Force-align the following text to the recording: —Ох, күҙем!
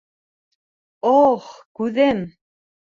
—Ох, 1.19 1.45
күҙем! 1.83 2.29